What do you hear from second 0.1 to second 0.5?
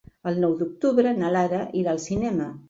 El